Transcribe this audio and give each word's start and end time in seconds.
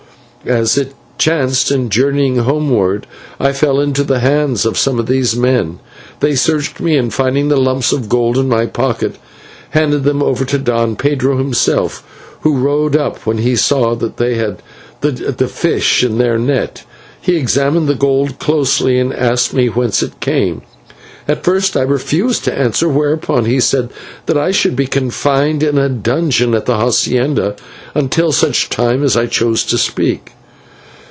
"As 0.43 0.75
it 0.75 0.93
chanced, 1.19 1.69
in 1.69 1.91
journeying 1.91 2.37
homewards, 2.39 3.05
I 3.39 3.51
fell 3.53 3.79
into 3.79 4.03
the 4.03 4.21
hands 4.21 4.65
of 4.65 4.75
some 4.75 4.97
of 4.97 5.05
these 5.05 5.35
men. 5.35 5.77
They 6.19 6.33
searched 6.33 6.79
me, 6.79 6.97
and, 6.97 7.13
finding 7.13 7.49
the 7.49 7.57
lumps 7.61 7.91
of 7.93 8.09
gold 8.09 8.39
in 8.39 8.49
my 8.49 8.65
pocket, 8.65 9.17
handed 9.69 10.03
them 10.03 10.23
over 10.23 10.43
to 10.45 10.57
Don 10.57 10.95
Pedro 10.95 11.37
himself, 11.37 12.03
who 12.41 12.57
rode 12.57 12.95
up 12.95 13.17
when 13.27 13.37
he 13.37 13.55
saw 13.55 13.93
that 13.93 14.17
they 14.17 14.33
had 14.33 14.63
the 15.01 15.47
fish 15.47 16.03
in 16.03 16.17
their 16.17 16.39
net. 16.39 16.85
He 17.21 17.35
examined 17.37 17.87
the 17.87 17.93
gold 17.93 18.39
closely, 18.39 18.97
and 18.97 19.13
asked 19.13 19.53
me 19.53 19.67
whence 19.67 20.01
it 20.01 20.19
came. 20.21 20.63
At 21.27 21.43
first 21.43 21.77
I 21.77 21.81
refused 21.83 22.43
to 22.45 22.57
answer, 22.57 22.89
whereupon 22.89 23.45
he 23.45 23.59
said 23.59 23.91
that 24.25 24.39
I 24.39 24.49
should 24.49 24.75
be 24.75 24.87
confined 24.87 25.61
in 25.61 25.77
a 25.77 25.87
dungeon 25.87 26.55
at 26.55 26.65
the 26.65 26.73
/hacienda/ 26.73 27.57
until 27.93 28.31
such 28.31 28.69
time 28.69 29.03
as 29.03 29.15
I 29.15 29.27
chose 29.27 29.63
to 29.65 29.77
speak. 29.77 30.31